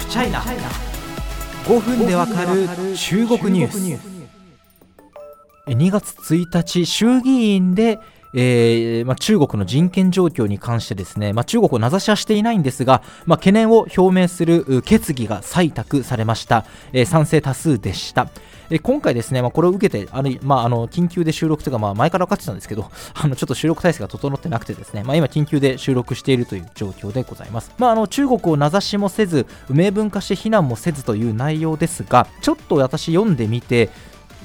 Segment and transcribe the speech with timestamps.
[0.00, 2.66] フチャイナ5分でわかる
[2.96, 4.20] 中国ニュース。
[5.66, 7.98] 2月1日衆議院で
[8.32, 18.28] えーまあ、中国の人権状況に関してですね、まあ、中国を名指しはしていないんですが、まあ、懸念を表明する決議が採択されました、えー、賛成多数でした。
[18.72, 27.72] え今回ですね、まあ、これを受けて、あのまあ、あの緊急で収録というか、まあ、前から分かってたんですけど、 あのちょっと収録体制が整ってなくてですね、まあ、今、緊急で収録しているという状況でございます。
[27.78, 33.90] まあ、あの中国を名指しもせず、明文化して非難もせずという内容ですが、ちょっと私読んでみて、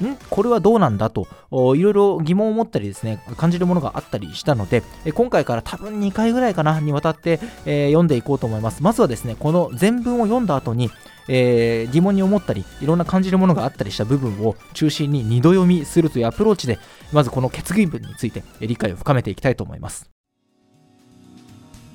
[0.04, 0.16] ん？
[0.30, 1.26] これはどうなんだと
[1.74, 4.82] いろいろ疑問を持ったりですね感じるものがあったりしたので
[5.14, 8.82] 今回から多分2回ぐらいかなにわたって、えー、読んでいこうと思います。
[8.82, 10.90] まずはですねこの全文を読んだ後に
[11.28, 16.78] えー、疑問に思ったりいろんな感じるものがあったりした部分を中心に2度読みするというアプローチで
[17.12, 20.10] まずこの決議文について理解を深めていきたいと思います。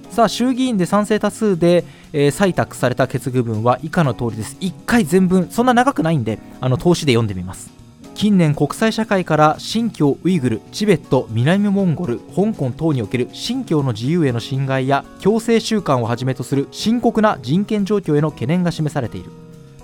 [0.09, 4.57] さあ衆議院で賛成多数で、えー、採択された決議文は以下の通りです。
[4.59, 7.80] 1回全文そんな長くないんであの投資で読んでみます。
[8.21, 19.31] 近年国際社会から新疆ウイグルチベット南モンゴル香港等における新疆の自由への侵害や強制収監をはじめとする深刻な人権状況への懸念が示されている。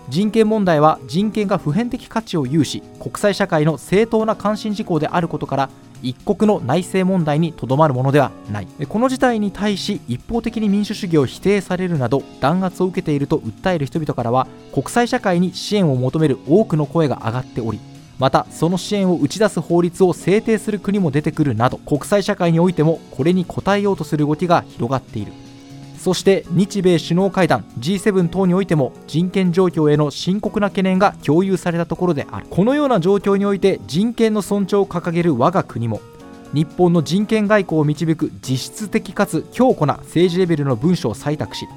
[0.09, 5.69] 人権問題は人権が普遍的価値を有し国際社会の正当な関心事項であることから
[6.03, 8.67] 一国の内政問題にとどまるものではない。
[8.87, 17.79] この事態に対し一方的に民主主義を否定されるなど弾圧を受けていると訴える人々からは国際社会に支援を求める多くの声が上がっており
[18.19, 25.33] またその支援を打ち出す法律を制定する国も出てくるなど国際社会においてもこれに応えようとする動きが広がっている。
[25.97, 32.47] そして日米首脳会談 G7 等においても人権状況への深刻な懸念が共有されたところである。
[32.49, 35.99] このような状況において人権の尊重を掲げる我が国も
[36.53, 41.67] 日本の人権外交を導く実質的かつ強固な政治レベルの文書を採択し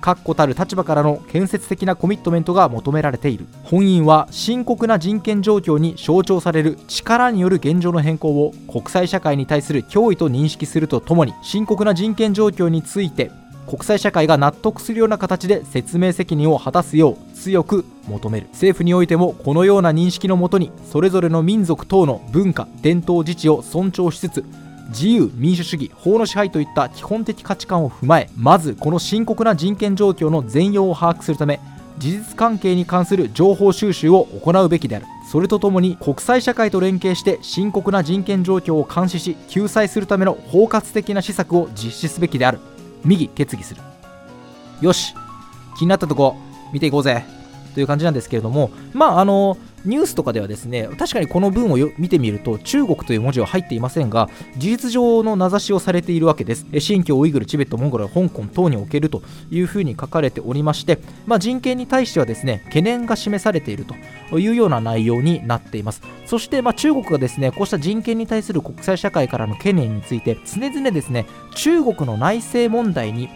[0.00, 3.46] 確固たる立場からの建設的なコミットメントが求められている。
[3.62, 13.30] 本院は深刻な人権状況に象徴される力による現状の変更を国際社会に対する脅威と認識するとともに深刻な人権状況について
[13.66, 18.48] 国際社会が納得するような形で説明責任を果たすよう強く求める。
[18.52, 24.44] 政府においてもこのような認識のもとにそれぞれの民族等の文化伝統自治を尊重しつつ
[24.90, 31.60] 自由民主主義法の支配といった基本的価値観を踏まえまずこの深刻な人権状況の全容を把握するため
[31.98, 35.06] 事実関係に関する情報収集を行うべきである。
[35.30, 42.58] それとともに国際社会と連携して深刻な人権状況を監視し救済するための包括的な施策を実施すべきである。
[43.04, 43.82] 右決議する。
[44.80, 45.14] よし
[45.78, 46.36] 気になったとこ
[46.72, 47.24] 見ていこうぜ。
[47.74, 56.66] という感じなんですけれどもまああのニュースとかではですね確かにこの文を見てみると中国という文字は入っていませんが事実上の名指しをされているわけです。
[56.78, 63.84] 新疆ウイグルチベットモンゴル香港等におけるというふうに書かれておりまして、まあ、人権に対してはですね懸念が示されている
[64.30, 66.02] というような内容になっています。
[66.26, 73.28] そして、まあ、中国がですねこうした人権に対する国際社会からの懸念について常々ですね中国の内政問題に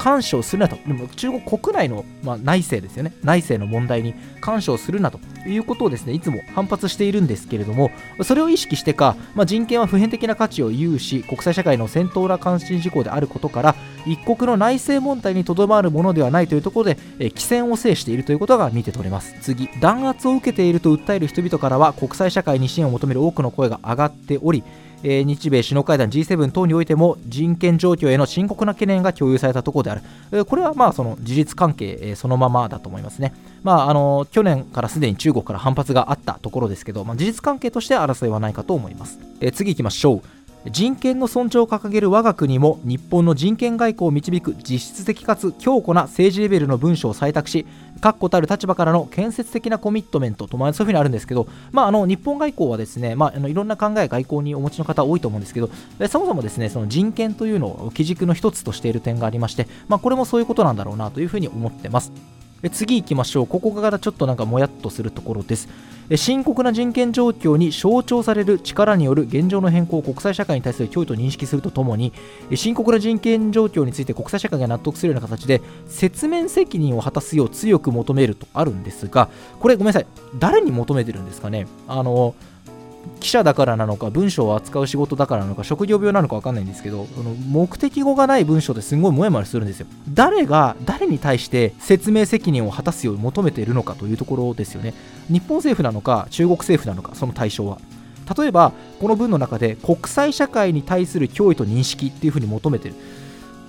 [0.00, 7.90] 干渉するなと、でも中国国内の、まあ、内政ですよね、内政の問題に干渉するなということをですねいつも反発しているんですけれども、
[8.22, 13.74] それを意識してか、まあ、人権は普遍的な価値を有し、国際社会の正当な関心事項であることから、
[14.06, 19.34] 一国の内政問題にとどまるものではないというところで、えー、戦を制しているということが見て取れます。
[19.42, 24.64] 次、弾圧を受けていると訴える人々からは、国際社会に支援を求める多くの声が上がっており、
[25.02, 30.02] えー、日米首脳会談 G7 等においても人権状況への深刻な懸念が共有されたところである、
[30.32, 40.39] えー、これはまあその事実関係、えー、そのままだと思いますね、まあ、あの去年からすでに中国から反発があったところですけど、まあ、事実関係として争いはないかと思います、え、次いきましょう。
[40.66, 47.66] 人権の尊重を掲げる我が国も日本の人権外交を導く実質的かつ強固な政治レベルの文書を採択し
[48.00, 55.70] 確固たる立場からの建設的なコミットメントと、まあ、そういうふうにあるんですけど、まあ、あの日本外交はですね、まあ、あのいろんな考え外交にお持ちの方多いと思うんですけど
[56.08, 62.12] そもそもですねその人権というのを基軸の一つとしている点がありまして、まあ、これもそういうことなんだろうなというふうに思ってます。
[62.68, 63.46] 次行きましょう。
[63.46, 65.68] ここからちょっとなんかもやっとするところです。
[66.16, 72.12] 深刻な人権状況に象徴される力による現状の変更を国際社会に対する脅威と認識するとともに
[72.56, 79.30] 深刻な人権状況について国際社会が納得するような形で説明責任を果たすよう強く求めるとあるんですが
[79.60, 80.06] これごめんなさい。
[80.36, 81.68] 誰に求めてるんですかね？
[81.86, 82.34] あの
[83.20, 89.86] 記者だからなのか文章を扱う仕事だからなのか職業病なのか分かんないんですけどその目的語がない文章ですごいもやもやするんですよ。
[90.12, 94.94] 誰が誰に対して説明責任を果たすように求めているのかというところですよね。
[95.28, 97.78] 日本政府なのか中国政府なのかその対象は。
[98.38, 102.94] 例えばこの文の中で国際社会に対する脅威と認識っていうふうに求めてる。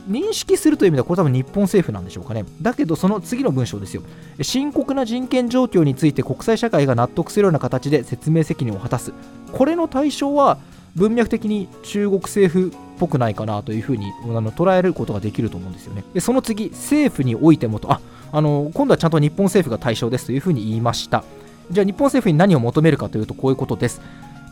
[0.07, 2.45] 認識するという意味ではこれ多分日本政府なんでしょうかね。
[2.61, 4.03] だけどその次の文章ですよ。
[4.41, 9.13] 深刻な人権状況について国際社会が納得するような形で説明責任を果たす。
[9.51, 10.57] これの対象は
[10.95, 16.03] 文脈的に中国政府っぽくないかなというふうに捉えることができると思うんですよね。
[16.13, 17.91] でその次政府においてもと。
[17.91, 18.01] あ
[18.33, 21.23] あの今度はちゃんと日本政府が対象ですというふうに言いました。
[21.69, 24.01] じゃあ日本政府に何を求めるかというとこういうことです。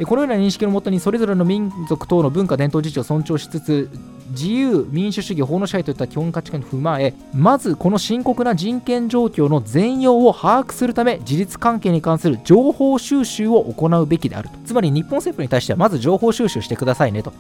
[0.06, 3.90] このような認識のもとにそれぞれの民族等の文化伝統自治を尊重しつつ
[4.30, 14.56] 自由民主主義法の支配といった基本価値観を踏まえまずこの深刻な人権状況の全容を把握するため事実関係に関する情報収集を行うべきであると。
[14.66, 17.34] つまり日本政府に対してはまず情報収集してくださいねと。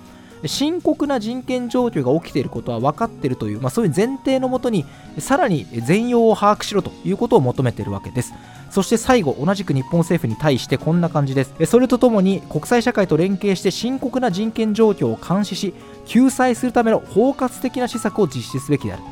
[0.45, 4.85] 深刻な人権状況が起きていることは分かっているという、まあ、そういう前提のもとに
[5.17, 8.33] さらに全容を把握しろということを求めているわけです。
[8.69, 11.53] そして最後同じく日本政府に対してこんな感じです。
[11.65, 15.73] それとともに国際社会と連携して深刻な人権状況を監視し
[16.05, 19.03] 救済するための包括的な施策を実施すべきである。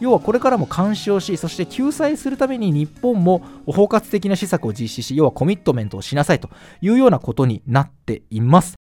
[0.00, 6.48] 要はこれからも監視をしそして救済するために日本も包括的な施策を実施し要はコミットメントをしなさいと
[6.80, 8.79] いうようなことになっています。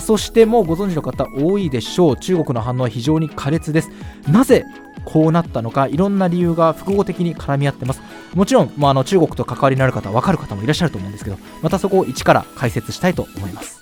[0.00, 2.16] そしてもうご存知の方多いでしょう。
[2.16, 3.90] 中国の反応は非常に苛烈です。
[4.28, 4.64] なぜ
[5.04, 8.02] こうなったのかいろんな理由が複合的に絡み合ってます。
[8.34, 13.80] もちろん、まあ、あの中国と関わりのある方分かる方もいらっしゃると思うんですけどまたそこを一から解説したいと思います。